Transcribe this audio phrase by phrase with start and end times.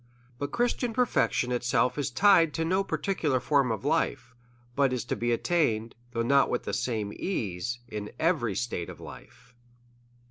[0.39, 4.33] But Christian perfection itself is tied to no particular form of life;
[4.75, 8.99] but is to be attained, though not with the same ease, in every state of
[8.99, 9.53] life.